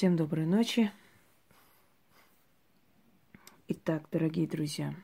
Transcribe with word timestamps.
Всем 0.00 0.16
доброй 0.16 0.46
ночи. 0.46 0.90
Итак, 3.68 4.08
дорогие 4.10 4.46
друзья, 4.46 4.94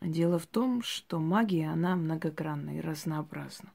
дело 0.00 0.38
в 0.38 0.46
том, 0.46 0.80
что 0.80 1.20
магия, 1.20 1.68
она 1.68 1.94
многогранна 1.94 2.78
и 2.78 2.80
разнообразна. 2.80 3.70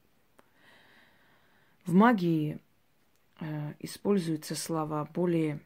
В 1.86 1.94
магии 1.94 2.60
э, 3.40 3.76
используются 3.78 4.56
слова 4.56 5.06
более 5.06 5.62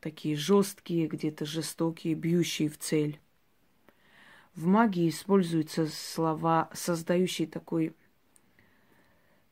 такие 0.00 0.34
жесткие, 0.34 1.06
где-то 1.06 1.44
жестокие, 1.44 2.16
бьющие 2.16 2.68
в 2.68 2.76
цель. 2.76 3.20
В 4.56 4.66
магии 4.66 5.08
используются 5.08 5.86
слова, 5.86 6.70
создающие 6.72 7.46
такой 7.46 7.94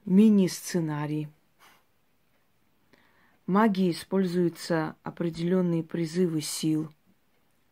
мини-сценарий– 0.04 1.28
магии 3.52 3.90
используются 3.90 4.96
определенные 5.02 5.82
призывы 5.82 6.40
сил, 6.40 6.90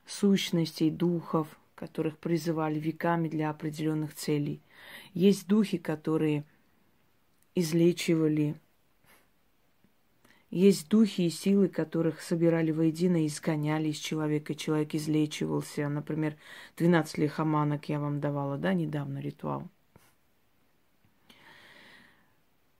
сущностей, 0.07 0.91
духов, 0.91 1.49
которых 1.75 2.19
призывали 2.19 2.79
веками 2.79 3.29
для 3.29 3.49
определенных 3.49 4.15
целей. 4.15 4.61
Есть 5.15 5.49
духи, 5.49 5.79
которые 5.79 6.45
излечивали. 7.55 8.57
Есть 10.51 10.89
духи 10.91 11.23
и 11.23 11.31
силы, 11.31 11.69
которых 11.69 12.21
собирали 12.21 12.73
воедино 12.73 13.25
и 13.25 13.27
изгоняли 13.27 13.89
из 13.89 13.97
человека. 13.97 14.55
Человек 14.55 14.95
излечивался. 14.95 15.89
Например, 15.89 16.37
12 16.77 17.17
лихоманок 17.17 17.89
я 17.89 18.01
вам 18.01 18.21
давала, 18.21 18.59
да, 18.59 18.75
недавно 18.75 19.19
ритуал– 19.21 19.67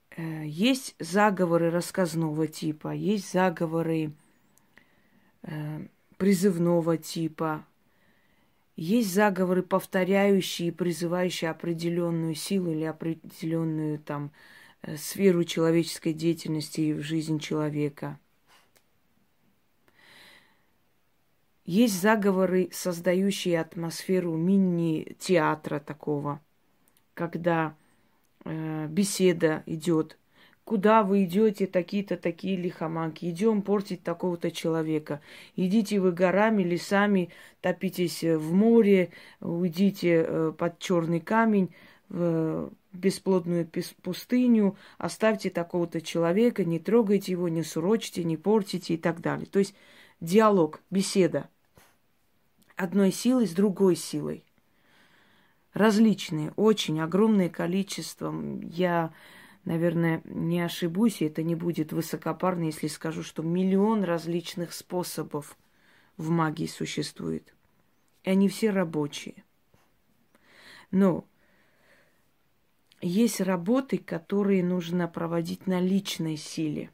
есть 0.17 0.95
заговоры 0.99 1.71
рассказного 1.71 2.47
типа, 2.47 2.93
есть 2.93 3.31
заговоры 3.31 4.11
э, 5.43 5.87
призывного 6.17 6.97
типа, 6.97 7.65
есть 8.75 9.13
заговоры, 9.13 9.63
повторяющие 9.63 10.69
и 10.69 10.71
призывающие 10.71 11.49
определенную 11.51 12.35
силу 12.35 12.71
или 12.71 12.83
определенную 12.83 13.99
там 13.99 14.31
э, 14.81 14.97
сферу 14.97 15.43
человеческой 15.43 16.13
деятельности 16.13 16.93
в 16.93 17.01
жизнь 17.01 17.39
человека. 17.39 18.19
Есть 21.65 22.01
заговоры, 22.01 22.69
создающие 22.71 23.59
атмосферу 23.59 24.35
мини-театра 24.35 25.79
такого, 25.79 26.41
когда 27.13 27.75
э, 27.77 27.80
беседа 28.45 29.63
идет. 29.65 30.17
Куда 30.63 31.03
вы 31.03 31.25
идете, 31.25 31.67
такие-то 31.67 32.17
такие 32.17 32.55
лихоманки? 32.55 33.25
Идем 33.29 33.61
портить 33.61 34.03
такого-то 34.03 34.51
человека. 34.51 35.21
Идите 35.55 35.99
вы 35.99 36.11
горами, 36.11 36.63
лесами, 36.63 37.29
топитесь 37.61 38.23
в 38.23 38.53
море, 38.53 39.09
уйдите 39.41 40.25
э, 40.25 40.53
под 40.57 40.79
черный 40.79 41.19
камень, 41.19 41.71
в 42.09 42.71
бесплодную 42.91 43.67
пустыню, 44.01 44.75
оставьте 44.97 45.49
такого-то 45.49 46.01
человека, 46.01 46.65
не 46.65 46.77
трогайте 46.77 47.31
его, 47.31 47.47
не 47.47 47.63
сурочьте, 47.63 48.23
не 48.23 48.35
портите 48.35 48.95
и 48.95 48.97
так 48.97 49.21
далее. 49.21 49.45
То 49.45 49.59
есть 49.59 49.73
диалог, 50.19 50.81
беседа 50.89 51.49
одной 52.75 53.11
силой 53.11 53.47
с 53.47 53.53
другой 53.53 53.95
силой 53.95 54.43
различные, 55.73 56.51
очень 56.55 56.99
огромное 56.99 57.49
количество. 57.49 58.33
Я, 58.61 59.13
наверное, 59.65 60.21
не 60.25 60.61
ошибусь, 60.61 61.21
и 61.21 61.25
это 61.25 61.43
не 61.43 61.55
будет 61.55 61.93
высокопарно, 61.93 62.65
если 62.65 62.87
скажу, 62.87 63.23
что 63.23 63.43
миллион 63.43 64.03
различных 64.03 64.73
способов 64.73 65.57
в 66.17 66.29
магии 66.29 66.67
существует. 66.67 67.53
И 68.23 68.29
они 68.29 68.49
все 68.49 68.69
рабочие. 68.69 69.43
Но 70.91 71.25
есть 73.01 73.41
работы, 73.41 73.97
которые 73.97 74.63
нужно 74.63 75.07
проводить 75.07 75.65
на 75.67 75.79
личной 75.79 76.37
силе. 76.37 76.91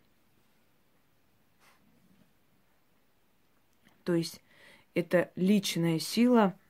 То 4.03 4.13
есть 4.13 4.41
это 4.94 5.31
личная 5.35 6.00
сила– 6.00 6.57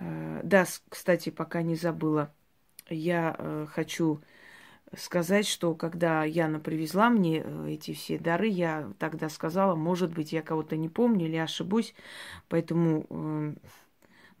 да, 0.00 0.64
кстати, 0.88 1.30
пока 1.30 1.62
не 1.62 1.76
забыла. 1.76 2.32
Я 2.88 3.36
э, 3.38 3.66
хочу 3.70 4.20
сказать, 4.96 5.46
что 5.46 5.74
когда 5.74 6.24
Яна 6.24 6.58
привезла 6.58 7.10
мне 7.10 7.42
э, 7.44 7.66
эти 7.68 7.92
все 7.92 8.18
дары, 8.18 8.48
я 8.48 8.92
тогда 8.98 9.28
сказала, 9.28 9.74
может 9.74 10.12
быть, 10.12 10.32
я 10.32 10.42
кого-то 10.42 10.76
не 10.76 10.88
помню 10.88 11.26
или 11.26 11.36
ошибусь, 11.36 11.94
поэтому 12.48 13.54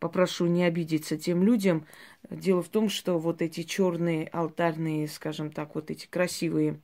попрошу 0.00 0.46
не 0.46 0.64
обидеться 0.64 1.16
тем 1.18 1.42
людям. 1.42 1.86
Дело 2.28 2.62
в 2.62 2.68
том, 2.68 2.88
что 2.88 3.18
вот 3.18 3.42
эти 3.42 3.62
черные 3.62 4.26
алтарные, 4.28 5.06
скажем 5.08 5.52
так, 5.52 5.74
вот 5.74 5.90
эти 5.90 6.06
красивые 6.06 6.80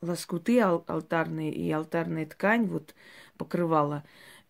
лоскуты 0.00 0.60
алтарные 0.60 1.52
и 1.52 1.70
алтарная 1.70 2.26
ткань, 2.26 2.66
вот 2.66 2.94
покрывала, 3.36 4.04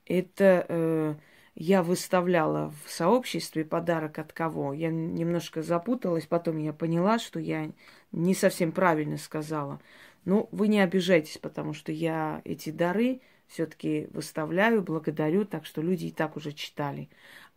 это 0.07 1.19
я 1.61 1.83
выставляла 1.83 2.73
в 2.85 2.91
сообществе 2.91 3.65
подарок 3.65 4.21
от 4.21 4.33
кого. 4.33 4.73
Я 4.73 4.91
немножко 4.91 5.61
запуталась, 5.61 6.25
потом 6.25 6.57
я 6.59 6.73
поняла, 6.73 7.19
что 7.19 7.41
я 7.41 7.73
не 8.13 8.35
совсем 8.35 8.71
правильно 8.71 9.17
сказала. 9.17 9.81
Ну, 10.25 10.49
вы 10.53 10.69
не 10.69 10.79
обижайтесь, 10.79 11.37
потому 11.39 11.73
что 11.73 11.91
я 11.91 12.43
эти 12.45 12.71
дары 12.71 13.23
все-таки 13.49 14.07
выставляю, 14.13 14.83
благодарю, 14.83 15.45
так 15.45 15.67
что 15.67 15.83
люди 15.83 16.07
и 16.07 16.11
так 16.13 16.37
уже 16.37 16.53
читали. 16.53 17.09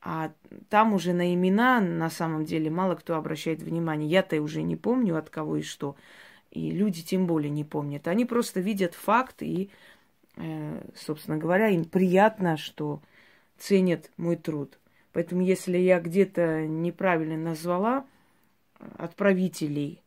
А 0.02 0.32
там 0.70 0.94
уже 0.94 1.14
на 1.14 1.36
имена 1.36 1.80
на 1.80 2.10
самом 2.10 2.44
деле 2.44 2.72
мало 2.72 2.96
кто 2.96 3.16
обращает 3.18 3.62
внимание. 3.62 4.10
Я-то 4.10 4.42
уже 4.42 4.64
не 4.64 4.78
помню 4.78 5.16
от 5.16 5.30
кого 5.30 5.58
и 5.58 5.62
что. 5.62 5.96
И 6.50 6.72
люди 6.72 7.04
тем 7.04 7.28
более 7.28 7.52
не 7.52 7.64
помнят. 7.64 8.08
Они 8.08 8.26
просто 8.26 8.62
видят 8.62 8.96
факт 8.96 9.44
и, 9.44 9.70
э, 10.38 10.88
собственно 10.96 11.38
говоря, 11.38 11.68
им 11.68 11.86
приятно, 11.86 12.58
что 12.58 13.00
ценят 13.62 14.10
мой 14.18 14.36
труд. 14.36 14.80
Поэтому, 15.14 15.42
если 15.42 15.78
я 15.78 16.00
где-то 16.00 16.66
неправильно 16.68 17.38
назвала 17.38 18.06
отправителей, 18.98 20.02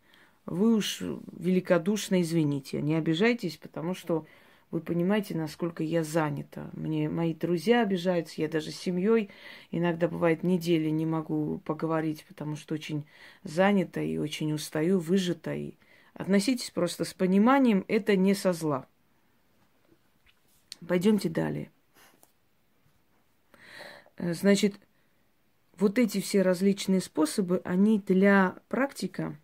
вы 0.44 0.74
уж 0.74 1.02
великодушно 1.32 2.20
извините, 2.22 2.82
не 2.82 2.96
обижайтесь, 2.96 3.56
потому 3.56 3.94
что 3.94 4.26
вы 4.70 4.80
понимаете, 4.80 5.36
насколько 5.36 5.84
я 5.84 6.02
занята. 6.02 6.68
Мне 6.72 7.08
мои 7.08 7.32
друзья 7.32 7.82
обижаются, 7.82 8.40
я 8.42 8.48
даже 8.48 8.72
с 8.72 8.76
семьей 8.76 9.30
иногда 9.70 10.08
бывает 10.08 10.42
недели 10.42 10.88
не 10.90 11.06
могу 11.06 11.58
поговорить, 11.64 12.24
потому 12.26 12.56
что 12.56 12.74
очень 12.74 13.04
занята 13.44 14.00
и 14.00 14.18
очень 14.18 14.52
устаю, 14.52 14.98
выжата. 14.98 15.54
И 15.54 15.74
относитесь 16.12 16.70
просто 16.70 17.04
с 17.04 17.14
пониманием, 17.14 17.84
это 17.86 18.16
не 18.16 18.34
со 18.34 18.52
зла. 18.52 18.86
Пойдемте 20.86 21.28
далее. 21.28 21.70
Э, 24.16 24.34
значит, 24.34 24.74
вот 25.78 25.98
эти 25.98 26.20
все 26.20 26.42
различные 26.42 27.00
способы, 27.00 27.60
они 27.64 27.98
для 27.98 28.56
практика 28.68 29.38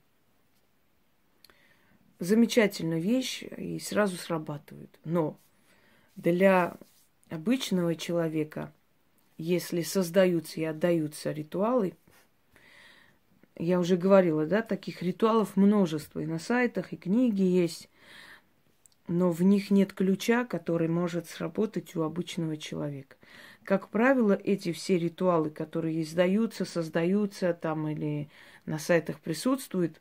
замечательная 2.19 3.01
вещь 3.01 3.43
и 3.43 3.79
сразу 3.81 4.17
срабатывают. 4.17 4.99
Но 5.05 5.39
для 6.17 6.77
обычного 7.31 7.95
человека, 7.95 8.73
если 9.39 9.83
создаются 9.83 10.61
и 10.61 10.65
отдаются 10.65 11.33
ритуалы, 11.33 11.95
я 13.57 13.79
уже 13.79 13.97
говорила, 13.97 14.47
да, 14.47 14.63
таких 14.63 15.03
ритуалов 15.03 15.57
множество. 15.57 16.21
И 16.21 16.27
на 16.27 16.39
сайтах, 16.39 16.93
и 16.93 16.97
книги 16.97 17.43
есть, 17.43 17.91
но 19.09 19.31
в 19.31 19.43
них 19.43 19.71
нет 19.71 19.93
ключа, 19.93 20.45
который 20.45 20.89
может 20.89 21.29
сработать 21.29 21.95
у 21.97 22.03
обычного 22.03 22.57
человека. 22.57 23.17
Как 23.65 23.89
правило, 23.89 24.33
эти 24.33 24.73
все 24.73 24.99
ритуалы, 24.99 25.51
которые 25.51 26.03
издаются, 26.03 26.65
создаются 26.65 27.55
там 27.55 27.89
или 27.89 28.29
на 28.67 28.79
сайтах 28.79 29.21
присутствуют, 29.21 30.01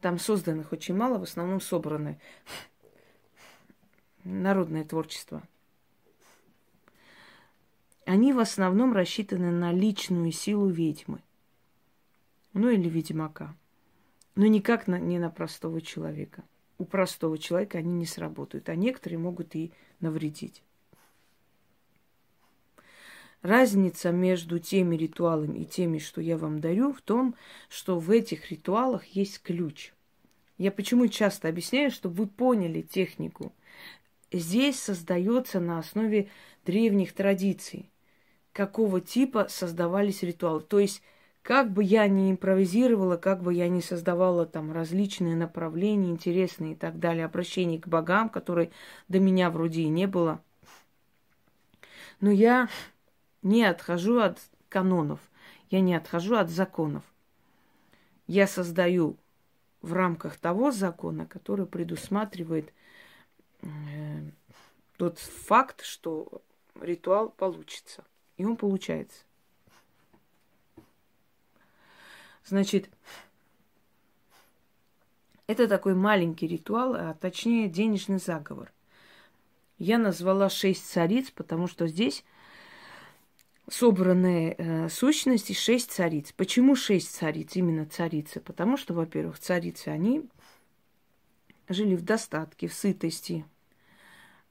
там 0.00 0.18
созданных 0.18 0.72
очень 0.72 0.96
мало, 0.96 1.18
в 1.18 1.22
основном 1.22 1.60
собраны. 1.60 2.18
Народное 4.24 4.84
творчество. 4.84 5.42
Они 8.04 8.32
в 8.32 8.40
основном 8.40 8.92
рассчитаны 8.92 9.52
на 9.52 9.72
личную 9.72 10.32
силу 10.32 10.68
ведьмы. 10.68 11.20
Ну 12.52 12.68
или 12.68 12.88
ведьмака. 12.88 13.54
Но 14.34 14.46
никак 14.46 14.88
на, 14.88 14.98
не 14.98 15.18
на 15.20 15.30
простого 15.30 15.80
человека. 15.80 16.42
У 16.78 16.84
простого 16.84 17.38
человека 17.38 17.78
они 17.78 17.92
не 17.92 18.06
сработают, 18.06 18.68
а 18.68 18.74
некоторые 18.74 19.18
могут 19.18 19.54
и 19.54 19.72
навредить. 20.00 20.64
Разница 23.42 24.12
между 24.12 24.60
теми 24.60 24.94
ритуалами 24.94 25.60
и 25.60 25.64
теми, 25.64 25.98
что 25.98 26.20
я 26.20 26.38
вам 26.38 26.60
дарю, 26.60 26.92
в 26.92 27.00
том, 27.02 27.34
что 27.68 27.98
в 27.98 28.10
этих 28.10 28.52
ритуалах 28.52 29.04
есть 29.06 29.42
ключ. 29.42 29.92
Я 30.58 30.70
почему 30.70 31.08
часто 31.08 31.48
объясняю, 31.48 31.90
чтобы 31.90 32.14
вы 32.14 32.26
поняли 32.28 32.82
технику. 32.82 33.52
Здесь 34.30 34.80
создается 34.80 35.58
на 35.58 35.80
основе 35.80 36.28
древних 36.64 37.12
традиций, 37.14 37.90
какого 38.52 39.00
типа 39.00 39.48
создавались 39.48 40.22
ритуалы. 40.22 40.60
То 40.60 40.78
есть, 40.78 41.02
как 41.42 41.72
бы 41.72 41.82
я 41.82 42.06
ни 42.06 42.30
импровизировала, 42.30 43.16
как 43.16 43.42
бы 43.42 43.52
я 43.52 43.68
ни 43.68 43.80
создавала 43.80 44.46
там 44.46 44.70
различные 44.70 45.34
направления, 45.34 46.10
интересные 46.10 46.74
и 46.74 46.76
так 46.76 47.00
далее, 47.00 47.24
обращения 47.24 47.80
к 47.80 47.88
богам, 47.88 48.28
которые 48.28 48.70
до 49.08 49.18
меня 49.18 49.50
вроде 49.50 49.82
и 49.82 49.88
не 49.88 50.06
было, 50.06 50.40
но 52.22 52.30
я 52.30 52.68
не 53.42 53.64
отхожу 53.64 54.20
от 54.20 54.38
канонов, 54.68 55.20
я 55.70 55.80
не 55.80 55.94
отхожу 55.94 56.36
от 56.36 56.50
законов. 56.50 57.04
Я 58.26 58.46
создаю 58.46 59.16
в 59.80 59.92
рамках 59.92 60.36
того 60.36 60.70
закона, 60.70 61.26
который 61.26 61.66
предусматривает 61.66 62.72
э, 63.62 63.68
тот 64.96 65.18
факт, 65.18 65.82
что 65.82 66.42
ритуал 66.80 67.30
получится. 67.30 68.04
И 68.36 68.44
он 68.44 68.56
получается. 68.56 69.24
Значит, 72.44 72.90
это 75.46 75.68
такой 75.68 75.94
маленький 75.94 76.46
ритуал, 76.46 76.94
а 76.94 77.14
точнее 77.14 77.68
денежный 77.68 78.18
заговор. 78.18 78.72
Я 79.78 79.98
назвала 79.98 80.48
шесть 80.48 80.88
цариц, 80.88 81.30
потому 81.30 81.66
что 81.66 81.86
здесь 81.88 82.24
собранные 83.72 84.54
э, 84.58 84.88
сущности 84.90 85.54
шесть 85.54 85.90
цариц. 85.92 86.32
Почему 86.32 86.76
шесть 86.76 87.14
цариц, 87.14 87.56
именно 87.56 87.86
царицы? 87.86 88.40
Потому 88.40 88.76
что, 88.76 88.92
во-первых, 88.92 89.38
царицы, 89.38 89.88
они 89.88 90.28
жили 91.68 91.96
в 91.96 92.02
достатке, 92.02 92.68
в 92.68 92.74
сытости, 92.74 93.46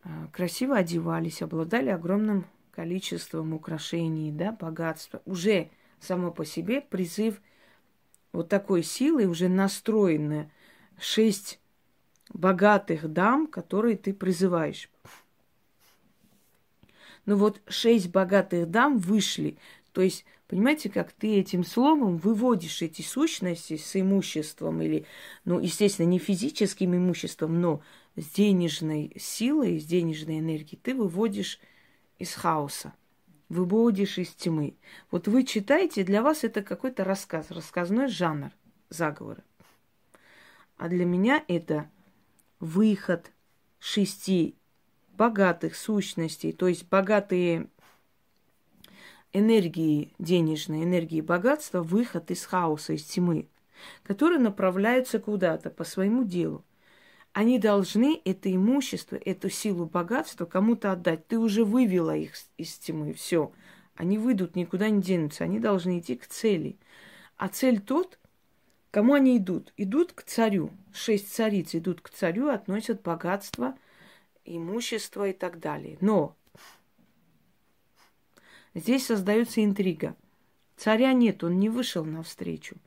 э, 0.04 0.10
красиво 0.32 0.76
одевались, 0.76 1.44
обладали 1.44 1.90
огромным 1.90 2.46
количеством 2.72 3.54
украшений, 3.54 4.32
да, 4.32 4.52
богатства. 4.52 5.22
Уже 5.26 5.70
само 6.00 6.32
по 6.32 6.44
себе 6.44 6.82
призыв 6.82 7.42
вот 8.34 8.50
такой 8.50 8.82
силы, 8.82 9.28
уже 9.28 9.50
настроены 9.50 10.52
шесть 11.00 11.60
богатых 12.34 13.08
дам, 13.08 13.46
которые 13.46 13.98
ты 13.98 14.14
призываешь. 14.14 14.90
Ну 17.26 17.36
вот 17.36 17.62
шесть 17.68 18.10
богатых 18.10 18.70
дам 18.70 18.98
вышли. 18.98 19.58
То 19.92 20.02
есть, 20.02 20.26
понимаете, 20.48 20.90
как 20.90 21.12
ты 21.12 21.36
этим 21.38 21.64
словом 21.64 22.18
выводишь 22.18 22.82
эти 22.82 23.02
сущности 23.02 23.78
с 23.78 24.00
имуществом 24.00 24.82
или, 24.82 25.06
ну, 25.46 25.60
естественно, 25.60 26.08
не 26.08 26.20
физическим 26.20 26.96
имуществом, 26.96 27.62
но 27.62 27.82
с 28.16 28.26
денежной 28.30 29.14
силой, 29.18 29.80
с 29.80 29.86
денежной 29.86 30.40
энергией, 30.40 30.80
ты 30.82 30.96
выводишь 30.96 31.60
из 32.18 32.34
хаоса, 32.34 32.94
выводишь 33.50 34.18
из 34.18 34.30
тьмы. 34.30 34.76
Вот 35.12 35.28
вы 35.28 35.44
читаете, 35.44 36.04
для 36.04 36.22
вас 36.22 36.44
это 36.44 36.62
какой-то 36.62 37.04
рассказ, 37.04 37.52
рассказной 37.52 38.08
жанр 38.08 38.52
заговора. 38.90 39.44
А 40.78 40.90
для 40.90 41.06
меня 41.06 41.44
это 41.48 41.90
выход 42.60 43.32
шести 43.80 44.56
богатых 45.22 45.76
сущностей, 45.76 46.52
то 46.52 46.68
есть 46.68 46.90
богатые 46.90 47.68
энергии 49.34 50.12
денежной, 50.18 50.84
энергии 50.84 51.22
богатства, 51.22 51.84
выход 51.84 52.32
из 52.32 52.44
хаоса, 52.44 52.94
из 52.94 53.04
тьмы, 53.04 53.48
которые 54.02 54.40
направляются 54.40 55.20
куда-то 55.20 55.70
по 55.70 55.84
своему 55.84 56.24
делу. 56.24 56.66
Они 57.34 57.60
должны 57.60 58.20
это 58.26 58.52
имущество, 58.52 59.16
эту 59.16 59.52
силу 59.52 59.86
богатства 59.86 60.46
кому-то 60.46 60.92
отдать. 60.92 61.28
Ты 61.28 61.38
уже 61.38 61.66
вывела 61.66 62.18
их 62.18 62.34
из 62.58 62.80
тьмы, 62.80 63.14
все. 63.14 63.52
Они 63.96 64.18
выйдут, 64.18 64.56
никуда 64.56 64.90
не 64.90 65.04
денутся. 65.04 65.44
Они 65.44 65.60
должны 65.60 66.00
идти 66.00 66.16
к 66.16 66.26
цели. 66.26 66.78
А 67.38 67.48
цель 67.48 67.80
тот, 67.80 68.18
кому 68.90 69.14
они 69.14 69.38
идут? 69.38 69.72
Идут 69.78 70.14
к 70.14 70.24
царю. 70.24 70.72
Шесть 70.92 71.32
цариц 71.32 71.76
идут 71.76 72.02
к 72.02 72.10
царю, 72.10 72.50
относят 72.50 73.04
богатство– 73.04 73.76
имущество 74.46 75.30
и 75.30 75.34
так 75.34 75.60
далее. 75.60 75.98
Но 76.02 76.36
здесь 78.74 79.06
создается 79.06 79.64
интрига. 79.64 80.16
Царя 80.78 81.14
нет, 81.14 81.44
он 81.44 81.60
не 81.60 81.70
вышел 81.70 82.04
навстречу. 82.04 82.78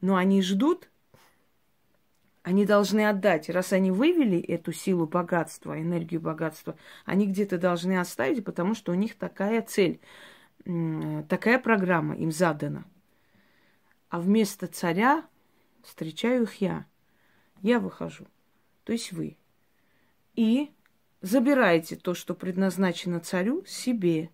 Но 0.00 0.16
они 0.16 0.42
ждут, 0.42 0.90
они 2.42 2.66
должны 2.66 3.08
отдать. 3.08 3.48
Раз 3.48 3.72
они 3.72 3.90
вывели 3.90 4.38
эту 4.38 4.72
силу 4.72 5.06
богатства, 5.06 5.80
энергию 5.80 6.20
богатства, 6.20 6.76
они 7.04 7.26
где-то 7.26 7.58
должны 7.58 7.98
оставить, 7.98 8.44
потому 8.44 8.74
что 8.74 8.92
у 8.92 8.94
них 8.94 9.16
такая 9.16 9.62
цель, 9.62 10.00
такая 11.28 11.58
программа 11.58 12.16
им 12.16 12.30
задана. 12.30 12.84
А 14.10 14.20
вместо 14.20 14.66
царя 14.66 15.26
встречаю 15.82 16.44
их 16.44 16.54
я. 16.60 16.86
Я 17.62 17.80
выхожу. 17.80 18.26
То 18.84 18.92
есть 18.92 19.12
вы 19.12 19.36
и 20.36 20.70
забирайте 21.22 21.96
то, 21.96 22.14
что 22.14 22.34
предназначено 22.34 23.20
царю, 23.20 23.64
себе. 23.66 24.30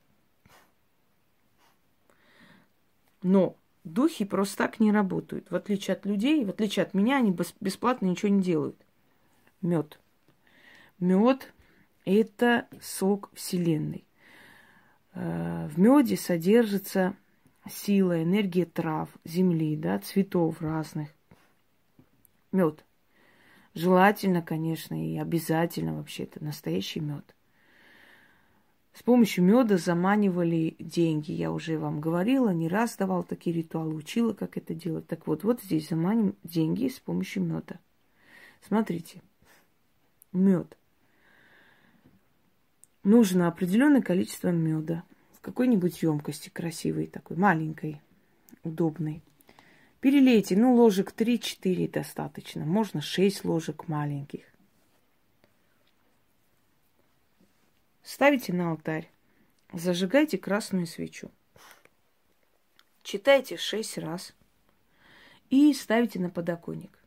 Но 3.23 3.57
духи 3.85 4.25
просто 4.25 4.59
так 4.59 4.81
не 4.81 4.93
работают. 4.93 5.51
В 5.51 5.55
отличие 5.55 5.95
от 5.95 6.05
людей, 6.05 6.45
в 6.45 6.51
отличие 6.51 6.85
от 6.85 6.93
меня, 6.93 7.19
они 7.19 7.35
бесплатно 7.61 8.07
ничего 8.07 8.29
не 8.29 8.43
делают. 8.43 8.77
Мед. 9.63 10.01
Мед– 10.99 11.53
это 12.05 12.69
сок 12.81 13.31
Вселенной. 13.35 14.05
Э, 15.15 15.69
в 15.69 15.79
меде 15.79 16.17
содержится 16.17 17.17
сила, 17.71 18.23
энергия 18.23 18.65
трав, 18.65 19.09
земли, 19.25 19.77
да, 19.77 19.99
цветов 20.01 20.61
разных. 20.61 21.11
Мед. 22.51 22.85
Желательно, 23.75 24.43
конечно, 24.43 24.95
и 24.95 25.17
обязательно 25.17 25.95
вообще 25.95 26.25
это 26.25 26.45
настоящий 26.45 27.01
мед. 27.01 27.35
С 28.93 29.03
помощью 29.03 29.45
меда 29.45 29.79
заманивали 29.79 30.77
деньги. 30.79 31.33
Я 31.33 31.51
уже 31.51 31.79
вам 31.79 32.01
говорила, 32.01 32.51
не 32.51 32.69
раз 32.69 32.97
давал 32.97 33.25
такие 33.25 33.57
ритуалы, 33.57 33.95
учила, 33.95 34.35
как 34.35 34.59
это 34.59 34.75
делать. 34.75 35.07
Так 35.07 35.27
вот, 35.27 35.45
вот 35.45 35.63
здесь 35.63 35.89
заманим 35.89 36.37
деньги 36.45 36.89
с 36.89 37.01
помощью 37.01 37.43
меда. 37.43 37.81
Смотрите, 38.61 39.23
мед. 40.33 40.77
Нужно 43.03 43.49
определенное 43.49 44.03
количество 44.03 44.49
меда 44.49 45.05
в 45.33 45.41
какой-нибудь 45.41 46.03
емкости 46.03 46.51
красивой 46.51 47.07
такой, 47.07 47.39
маленькой, 47.39 48.01
удобной. 48.63 49.23
Перелейте, 50.03 50.57
ну, 50.57 50.75
ложек 50.75 51.13
3-4 51.17 51.89
достаточно. 51.89 52.65
Можно 52.65 53.01
6 53.01 53.45
ложек 53.45 53.87
маленьких. 53.87 54.43
Ставите 58.03 58.53
на 58.53 58.73
алтарь. 58.73 59.09
Зажигайте 59.73 60.39
красную 60.39 60.89
свечу. 60.89 61.31
Читайте 63.05 63.57
6 63.57 63.99
раз. 63.99 64.35
И 65.51 65.73
ставите 65.73 66.19
на 66.19 66.31
подоконник. 66.31 66.99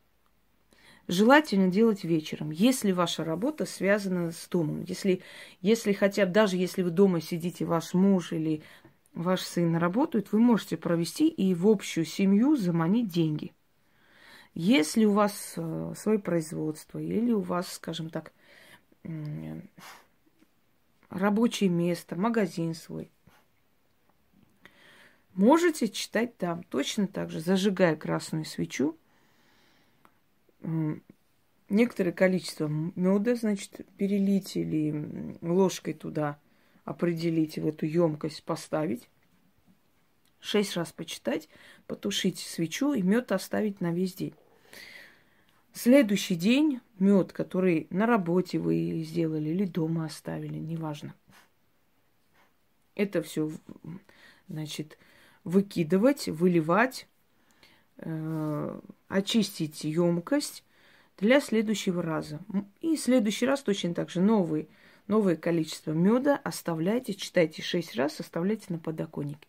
Желательно 1.06 1.68
делать 1.68 2.02
вечером, 2.02 2.50
если 2.50 2.92
ваша 2.92 3.24
работа 3.24 3.66
связана 3.66 4.32
с 4.32 4.48
домом. 4.48 4.84
Если, 4.88 5.20
если 5.60 5.92
хотя 5.92 6.24
бы, 6.24 6.32
даже 6.32 6.56
если 6.56 6.80
вы 6.80 6.90
дома 6.90 7.20
сидите, 7.20 7.66
ваш 7.66 7.92
муж 7.92 8.32
или 8.32 8.62
ваш 9.16 9.40
сын 9.40 9.74
работает, 9.76 10.30
вы 10.30 10.38
можете 10.38 10.76
провести 10.76 11.26
и 11.26 11.54
в 11.54 11.66
общую 11.66 12.04
семью 12.04 12.54
заманить 12.56 13.08
деньги. 13.08 13.52
Если 14.54 15.04
у 15.04 15.12
вас 15.12 15.54
э, 15.56 15.94
свое 15.96 16.18
производство 16.18 16.98
или 16.98 17.32
у 17.32 17.40
вас, 17.40 17.72
скажем 17.72 18.10
так, 18.10 18.32
рабочее 21.08 21.70
место, 21.70 22.16
магазин 22.16 22.74
свой, 22.74 23.10
можете 25.34 25.88
читать 25.88 26.36
там 26.36 26.62
точно 26.64 27.06
так 27.06 27.30
же, 27.30 27.40
зажигая 27.40 27.96
красную 27.96 28.44
свечу, 28.44 28.96
некоторое 31.68 32.12
количество 32.12 32.66
меда, 32.68 33.34
значит, 33.34 33.86
перелить 33.96 34.56
или 34.56 35.38
ложкой 35.40 35.94
туда 35.94 36.38
определить, 36.86 37.58
в 37.58 37.66
эту 37.66 37.84
емкость 37.84 38.42
поставить, 38.44 39.10
шесть 40.40 40.74
раз 40.76 40.92
почитать, 40.92 41.50
потушить 41.86 42.38
свечу 42.38 42.94
и 42.94 43.02
мед 43.02 43.32
оставить 43.32 43.82
на 43.82 43.92
весь 43.92 44.14
день. 44.14 44.34
Следующий 45.74 46.36
день 46.36 46.80
мед, 46.98 47.34
который 47.34 47.88
на 47.90 48.06
работе 48.06 48.58
вы 48.58 49.02
сделали 49.04 49.50
или 49.50 49.66
дома 49.66 50.06
оставили, 50.06 50.56
неважно. 50.56 51.14
Это 52.94 53.20
все, 53.22 53.50
значит, 54.48 54.96
выкидывать, 55.44 56.28
выливать, 56.28 57.08
э, 57.98 58.80
очистить 59.08 59.84
емкость, 59.84 60.62
для 61.18 61.40
следующего 61.40 62.02
раза. 62.02 62.40
И 62.80 62.96
следующий 62.96 63.46
раз 63.46 63.62
точно 63.62 63.94
так 63.94 64.10
же 64.10 64.20
новый, 64.20 64.68
новое 65.08 65.36
количество 65.36 65.92
меда 65.92 66.40
оставляйте, 66.42 67.14
читайте 67.14 67.62
шесть 67.62 67.96
раз, 67.96 68.20
оставляйте 68.20 68.66
на 68.68 68.78
подоконнике. 68.78 69.46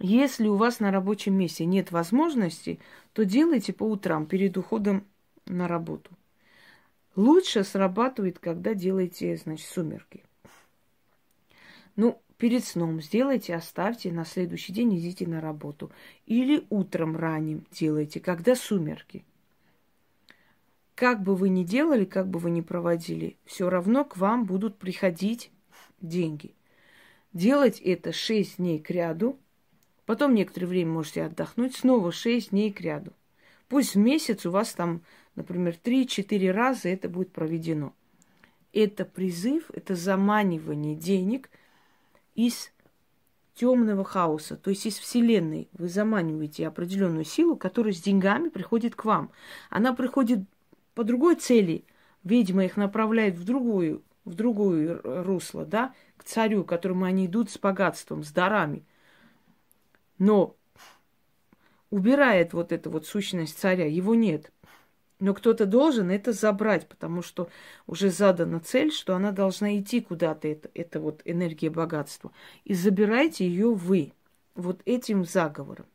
Если 0.00 0.46
у 0.46 0.54
вас 0.54 0.78
на 0.78 0.92
рабочем 0.92 1.34
месте 1.34 1.64
нет 1.64 1.90
возможности, 1.90 2.78
то 3.12 3.24
делайте 3.24 3.72
по 3.72 3.82
утрам 3.82 4.26
перед 4.26 4.56
уходом 4.56 5.04
на 5.46 5.66
работу. 5.66 6.10
Лучше 7.16 7.64
срабатывает, 7.64 8.38
когда 8.38 8.74
делаете, 8.74 9.36
значит, 9.36 9.66
сумерки. 9.66 10.22
Ну, 11.96 12.22
перед 12.36 12.64
сном 12.64 13.02
сделайте, 13.02 13.56
оставьте, 13.56 14.12
на 14.12 14.24
следующий 14.24 14.72
день 14.72 14.96
идите 14.96 15.26
на 15.26 15.40
работу. 15.40 15.90
Или 16.26 16.64
утром 16.70 17.16
ранним 17.16 17.66
делайте, 17.72 18.20
когда 18.20 18.54
сумерки. 18.54 19.24
Как 20.98 21.22
бы 21.22 21.36
вы 21.36 21.48
ни 21.48 21.62
делали, 21.62 22.04
как 22.04 22.26
бы 22.26 22.40
вы 22.40 22.50
ни 22.50 22.60
проводили, 22.60 23.36
все 23.44 23.70
равно 23.70 24.04
к 24.04 24.16
вам 24.16 24.46
будут 24.46 24.78
приходить 24.78 25.52
деньги. 26.00 26.56
Делать 27.32 27.78
это 27.78 28.12
6 28.12 28.56
дней 28.56 28.80
к 28.80 28.90
ряду, 28.90 29.38
потом 30.06 30.34
некоторое 30.34 30.66
время 30.66 30.90
можете 30.90 31.22
отдохнуть, 31.22 31.76
снова 31.76 32.10
6 32.10 32.50
дней 32.50 32.72
к 32.72 32.80
ряду. 32.80 33.12
Пусть 33.68 33.94
в 33.94 33.98
месяц 33.98 34.44
у 34.44 34.50
вас 34.50 34.72
там, 34.72 35.02
например, 35.36 35.76
3-4 35.84 36.50
раза 36.50 36.88
это 36.88 37.08
будет 37.08 37.30
проведено. 37.30 37.94
Это 38.72 39.04
призыв, 39.04 39.70
это 39.72 39.94
заманивание 39.94 40.96
денег 40.96 41.48
из 42.34 42.72
темного 43.54 44.02
хаоса, 44.02 44.56
то 44.56 44.70
есть 44.70 44.84
из 44.84 44.98
Вселенной. 44.98 45.68
Вы 45.74 45.86
заманиваете 45.86 46.66
определенную 46.66 47.24
силу, 47.24 47.54
которая 47.54 47.92
с 47.92 48.02
деньгами 48.02 48.48
приходит 48.48 48.96
к 48.96 49.04
вам. 49.04 49.30
Она 49.70 49.92
приходит 49.94 50.40
по 50.98 51.04
другой 51.04 51.36
цели. 51.36 51.84
Ведьма 52.24 52.64
их 52.64 52.76
направляет 52.76 53.36
в 53.36 53.44
другую, 53.44 54.02
в 54.24 54.34
другую 54.34 55.00
русло, 55.04 55.64
да, 55.64 55.94
к 56.16 56.24
царю, 56.24 56.64
к 56.64 56.68
которому 56.68 57.04
они 57.04 57.26
идут 57.26 57.52
с 57.52 57.56
богатством, 57.56 58.24
с 58.24 58.32
дарами. 58.32 58.84
Но 60.18 60.56
убирает 61.90 62.52
вот 62.52 62.72
эту 62.72 62.90
вот 62.90 63.06
сущность 63.06 63.56
царя, 63.56 63.86
его 63.86 64.16
нет. 64.16 64.50
Но 65.20 65.34
кто-то 65.34 65.66
должен 65.66 66.10
это 66.10 66.32
забрать, 66.32 66.88
потому 66.88 67.22
что 67.22 67.48
уже 67.86 68.10
задана 68.10 68.58
цель, 68.58 68.90
что 68.90 69.14
она 69.14 69.30
должна 69.30 69.78
идти 69.78 70.00
куда-то, 70.00 70.48
это, 70.48 70.68
это 70.74 70.98
вот 70.98 71.22
энергия 71.24 71.70
богатства. 71.70 72.32
И 72.64 72.74
забирайте 72.74 73.46
ее 73.46 73.72
вы, 73.72 74.14
вот 74.56 74.82
этим 74.84 75.24
заговором. 75.24 75.86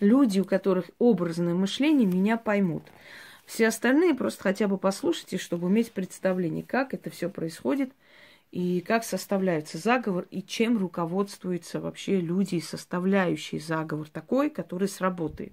Люди, 0.00 0.38
у 0.38 0.44
которых 0.44 0.90
образное 0.98 1.54
мышление, 1.54 2.06
меня 2.06 2.36
поймут. 2.36 2.82
Все 3.48 3.66
остальные 3.66 4.14
просто 4.14 4.44
хотя 4.44 4.68
бы 4.68 4.78
послушайте, 4.78 5.38
чтобы 5.38 5.66
иметь 5.66 5.90
представление, 5.90 6.62
как 6.62 6.94
это 6.94 7.10
все 7.10 7.28
происходит– 7.28 7.90
и 8.50 8.80
как 8.80 9.04
составляется 9.04 9.78
заговор, 9.78 10.26
и 10.30 10.42
чем 10.42 10.78
руководствуются 10.78 11.80
вообще 11.80 12.20
люди, 12.20 12.60
составляющие 12.60 13.60
заговор 13.60 14.08
такой, 14.08 14.48
который 14.48 14.88
сработает. 14.88 15.52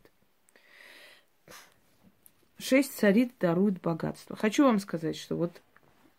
Шесть 2.57 2.97
цариц 2.97 3.31
даруют 3.39 3.81
богатство. 3.81 4.35
Хочу 4.37 4.63
вам 4.63 4.79
сказать, 4.79 5.17
что 5.17 5.35
вот 5.35 5.61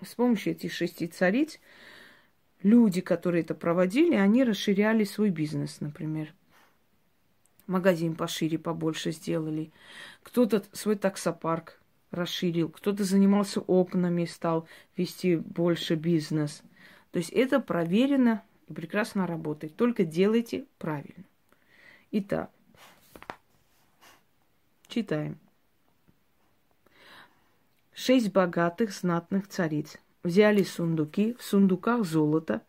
с 0.04 0.14
помощью 0.14 0.52
этих 0.52 0.73
шести 0.73 1.06
цариц 1.06 1.59
люди, 2.62 3.00
которые 3.00 3.42
это 3.42 3.54
проводили, 3.54 4.14
они 4.14 4.45
расширяли 4.45 5.04
свой 5.04 5.30
бизнес, 5.30 5.80
например. 5.80 6.35
Магазин 7.66 8.14
пошире, 8.14 8.58
побольше 8.58 9.11
сделали. 9.11 9.73
Кто-то 10.23 10.62
свой 10.73 10.96
таксопарк 10.96 11.80
расширил, 12.11 12.68
кто-то 12.68 13.04
занимался 13.04 13.61
окнами, 13.61 14.25
стал 14.25 14.68
вести 14.96 15.37
больше 15.37 15.96
бизнес. 15.96 16.62
То 17.11 17.18
есть 17.18 17.30
это 17.30 17.61
проверено 17.61 18.42
и 18.68 18.73
прекрасно 18.73 19.26
работает. 19.26 19.76
Только 19.76 20.04
делайте 20.04 20.66
правильно. 20.78 21.25
Итак, 22.12 22.50
читаем. 24.88 25.38
Шесть 27.92 28.30
богатых 28.30 28.92
знатных 28.92 29.49
цариц 29.49 29.96
взяли 30.23 30.62
сундуки, 30.62 31.35
в 31.38 31.42
сундуках 31.42 32.04
золото, 32.04 32.62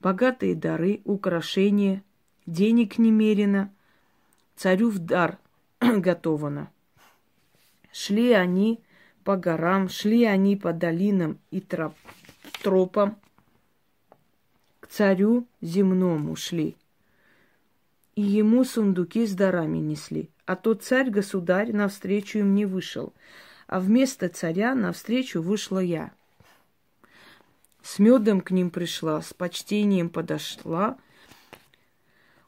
богатые 0.00 0.54
дары, 0.54 1.00
украшения, 1.04 2.02
денег 2.46 2.98
немерено, 2.98 3.72
царю 4.56 4.90
в 4.90 4.98
дар 4.98 5.38
готовано– 5.80 6.70
Шли 7.92 8.32
они 8.32 8.80
по 9.22 9.36
горам, 9.36 9.88
шли 9.88 10.24
они 10.24 10.56
по 10.56 10.72
долинам 10.72 11.38
и 11.50 11.60
троп, 11.60 11.94
тропам. 12.62 13.18
К 14.80 14.86
царю 14.88 15.46
земному 15.60 16.34
шли. 16.34 16.74
И 18.16 18.22
ему 18.22 18.64
сундуки 18.64 19.26
с 19.26 19.34
дарами 19.34 19.78
несли. 19.78 20.30
А 20.46 20.56
тот 20.56 20.82
царь-государь 20.82 21.72
навстречу 21.72 22.38
им 22.38 22.54
не 22.54 22.66
вышел, 22.66 23.12
а 23.68 23.78
вместо 23.78 24.28
царя 24.28 24.74
навстречу 24.74 25.40
вышла 25.40 25.78
я. 25.78 26.12
С 27.82 27.98
медом 27.98 28.40
к 28.40 28.50
ним 28.50 28.70
пришла, 28.70 29.22
с 29.22 29.32
почтением 29.32 30.08
подошла. 30.08 30.98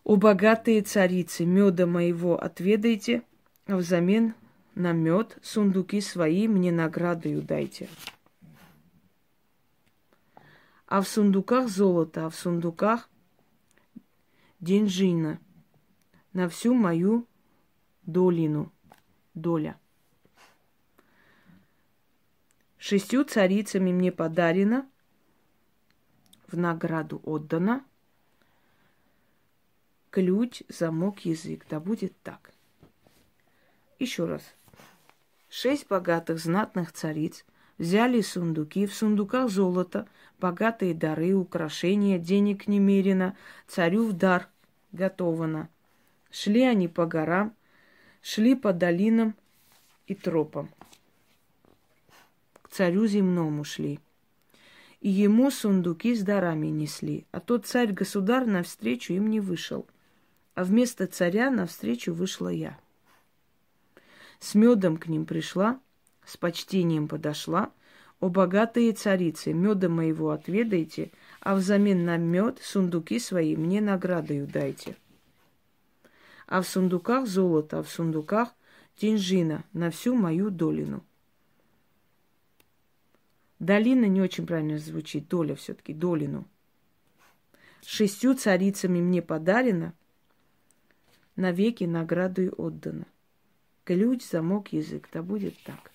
О, 0.04 0.16
богатые 0.16 0.82
царицы, 0.82 1.46
меда 1.46 1.86
моего 1.86 2.36
отведайте, 2.36 3.22
а 3.66 3.76
взамен 3.76 4.34
на 4.74 4.92
мед, 4.92 5.38
сундуки 5.42 6.02
свои 6.02 6.46
мне 6.46 6.70
наградою 6.70 7.40
дайте. 7.40 7.88
А 10.86 11.00
в 11.00 11.08
сундуках 11.08 11.68
золото, 11.68 12.26
а 12.26 12.30
в 12.30 12.36
сундуках 12.36 13.08
деньжина 14.60 15.40
на 16.34 16.50
всю 16.50 16.74
мою 16.74 17.26
долину, 18.02 18.70
доля. 19.32 19.80
Шестью 22.76 23.24
царицами 23.24 23.90
мне 23.90 24.12
подарено, 24.12 24.86
в 26.46 26.58
награду 26.58 27.22
отдано, 27.24 27.82
ключ, 30.14 30.62
замок, 30.68 31.24
язык. 31.24 31.66
Да 31.68 31.80
будет 31.80 32.14
так. 32.22 32.52
Еще 33.98 34.26
раз. 34.26 34.42
Шесть 35.50 35.88
богатых 35.88 36.38
знатных 36.38 36.92
цариц 36.92 37.44
взяли 37.78 38.20
сундуки, 38.20 38.86
в 38.86 38.94
сундуках 38.94 39.50
золото, 39.50 40.06
богатые 40.38 40.94
дары, 40.94 41.34
украшения, 41.34 42.20
денег 42.20 42.68
немерено, 42.68 43.36
царю 43.66 44.06
в 44.06 44.12
дар 44.12 44.48
готовано. 44.92 45.68
Шли 46.30 46.62
они 46.62 46.86
по 46.86 47.06
горам, 47.06 47.52
шли 48.22 48.54
по 48.54 48.72
долинам 48.72 49.34
и 50.06 50.14
тропам. 50.14 50.68
К 52.62 52.68
царю 52.68 53.08
земному 53.08 53.64
шли. 53.64 53.98
И 55.00 55.08
ему 55.08 55.50
сундуки 55.50 56.14
с 56.14 56.22
дарами 56.22 56.68
несли, 56.68 57.26
а 57.32 57.40
тот 57.40 57.66
царь-государь 57.66 58.46
навстречу 58.46 59.12
им 59.12 59.28
не 59.28 59.40
вышел, 59.40 59.86
а 60.54 60.64
вместо 60.64 61.06
царя 61.06 61.50
навстречу 61.50 62.12
вышла 62.14 62.48
я. 62.48 62.78
С 64.38 64.54
медом 64.54 64.96
к 64.96 65.06
ним 65.06 65.26
пришла, 65.26 65.80
с 66.24 66.36
почтением 66.36 67.08
подошла. 67.08 67.70
О, 68.20 68.28
богатые 68.28 68.92
царицы, 68.92 69.52
меда 69.52 69.88
моего 69.88 70.30
отведайте, 70.30 71.10
а 71.40 71.54
взамен 71.54 72.04
на 72.04 72.16
мед 72.16 72.58
сундуки 72.62 73.18
свои 73.18 73.56
мне 73.56 73.80
наградою 73.80 74.46
дайте. 74.46 74.96
А 76.46 76.62
в 76.62 76.68
сундуках 76.68 77.26
золото, 77.26 77.80
а 77.80 77.82
в 77.82 77.88
сундуках 77.90 78.54
деньжина 79.00 79.64
на 79.72 79.90
всю 79.90 80.14
мою 80.14 80.50
долину. 80.50 81.04
Долина 83.58 84.06
не 84.06 84.20
очень 84.20 84.46
правильно 84.46 84.78
звучит, 84.78 85.28
доля 85.28 85.54
все-таки, 85.54 85.92
долину. 85.92 86.46
Шестью 87.84 88.34
царицами 88.34 89.00
мне 89.00 89.20
подарено, 89.20 89.94
навеки 91.36 91.84
наградою 91.84 92.54
отдано. 92.56 93.06
Ключ, 93.84 94.22
замок, 94.24 94.72
язык. 94.72 95.08
Да 95.12 95.22
будет 95.22 95.54
так. 95.64 95.90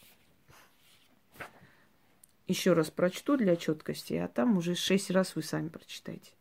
Еще 2.48 2.74
раз 2.74 2.89
прочту 2.89 3.38
для 3.38 3.55
четкости, 3.55 4.13
а 4.15 4.27
там 4.27 4.58
уже 4.58 4.75
шесть 4.75 5.12
раз 5.12 5.36
вы 5.36 5.43
сами 5.43 5.69
прочитайте. 5.69 6.31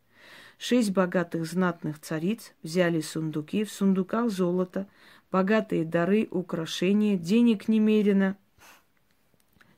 Шесть 0.57 0.91
богатых 0.91 1.45
знатных 1.45 1.99
цариц 1.99 2.53
взяли 2.63 2.99
сундуки, 2.99 3.63
в 3.63 3.71
сундуках 3.71 4.29
золото, 4.29 4.87
богатые 5.31 5.85
дары, 5.85 6.27
украшения, 6.31 7.15
денег 7.15 7.67
немерено. 7.67 8.35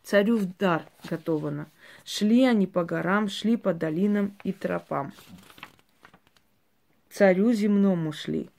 Царю 0.04 0.38
в 0.38 0.58
дар 0.58 0.86
готовано. 1.08 1.70
Шли 2.04 2.46
они 2.46 2.66
по 2.66 2.84
горам, 2.84 3.30
шли 3.30 3.58
по 3.58 3.74
долинам 3.74 4.36
и 4.44 4.54
тропам. 4.54 5.14
Царю 7.10 7.54
земному 7.54 8.12
шли. 8.12 8.50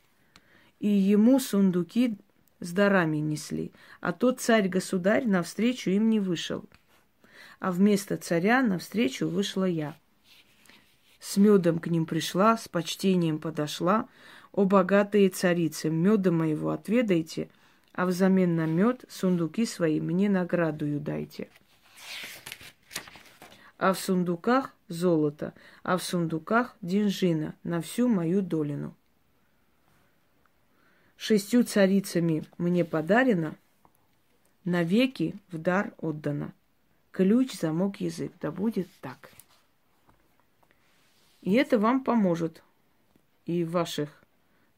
И 0.83 0.89
ему 0.89 1.39
сундуки 1.39 2.19
с 2.59 2.73
дарами 2.73 3.19
несли. 3.19 3.71
А 4.01 4.13
тот 4.13 4.41
царь-государь 4.41 5.29
навстречу 5.29 5.91
им 5.91 6.11
не 6.11 6.19
вышел. 6.19 6.65
А 7.61 7.71
вместо 7.71 8.17
царя 8.17 8.63
навстречу 8.63 9.29
вышла 9.29 9.65
я. 9.65 9.95
С 11.21 11.37
медом 11.37 11.79
к 11.79 11.87
ним 11.87 12.05
пришла, 12.05 12.57
с 12.57 12.69
почтением 12.69 13.39
подошла. 13.39 14.09
О, 14.51 14.65
богатые 14.65 15.29
царицы, 15.29 15.89
меда 15.89 16.33
моего 16.33 16.71
отведайте, 16.71 17.49
а 17.93 18.05
взамен 18.05 18.57
на 18.57 18.67
мед 18.67 19.05
сундуки 19.09 19.67
свои 19.67 20.01
мне 20.01 20.29
наградую 20.29 20.99
дайте. 20.99 21.49
А 23.79 23.93
в 23.93 24.01
сундуках 24.01 24.75
золото, 24.89 25.55
а 25.85 25.97
в 25.97 26.03
сундуках 26.03 26.75
деньжина 26.83 27.55
на 27.63 27.81
всю 27.81 28.09
мою 28.09 28.43
долину 28.43 28.97
шестью 31.23 31.63
царицами 31.63 32.43
мне 32.59 32.85
подарено, 32.85 33.55
навеки 34.65 35.37
в 35.53 35.59
дар 35.59 35.95
отдано. 35.99 36.53
Ключ, 37.13 37.53
замок, 37.53 38.01
язык. 38.01 38.33
Да 38.41 38.51
будет 38.51 38.89
так. 39.01 39.31
И 41.41 41.53
это 41.53 41.79
вам 41.79 42.03
поможет 42.03 42.65
и 43.47 43.63
в 43.63 43.71
ваших 43.71 44.21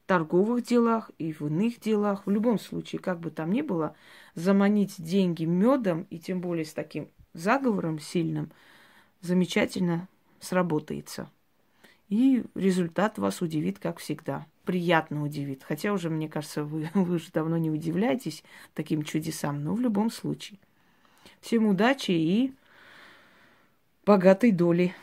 торговых 0.05 0.63
делах, 0.63 1.09
и 1.17 1.33
в 1.33 1.41
иных 1.47 1.79
делах. 1.79 2.27
В 2.27 2.29
любом 2.29 2.59
случае, 2.59 2.99
как 2.99 3.19
бы 3.19 3.31
там 3.31 3.51
ни 3.51 3.63
было, 3.63 3.95
заманить 4.35 5.01
деньги 5.01 5.45
медом, 5.45 6.05
и 6.11 6.19
тем 6.19 6.41
более 6.41 6.65
с 6.65 6.73
таким 6.73 7.09
заговором 7.33 7.97
сильным, 7.97 8.51
замечательно 9.19 10.07
сработается. 10.39 11.27
И 12.07 12.43
результат 12.53 13.17
вас 13.17 13.41
удивит, 13.41 13.79
как 13.79 13.97
всегда 13.97 14.45
приятно 14.65 15.23
удивит. 15.23 15.63
Хотя 15.63 15.93
уже, 15.93 16.09
мне 16.09 16.27
кажется, 16.27 16.63
вы, 16.63 16.89
вы 16.93 17.15
уже 17.15 17.31
давно 17.31 17.57
не 17.57 17.69
удивляетесь 17.69 18.43
таким 18.73 19.03
чудесам, 19.03 19.63
но 19.63 19.73
в 19.73 19.79
любом 19.79 20.11
случае. 20.11 20.59
Всем 21.41 21.67
удачи 21.67 22.11
и 22.11 22.53
богатой 24.05 24.51
доли. 24.51 24.93